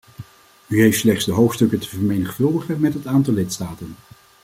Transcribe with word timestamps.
U 0.67 0.81
heeft 0.81 0.99
slechts 0.99 1.25
de 1.25 1.31
hoofdstukken 1.31 1.79
te 1.79 1.87
vermenigvuldigen 1.89 2.79
met 2.79 2.93
het 2.93 3.05
aantal 3.07 3.33
lidstaten. 3.33 3.95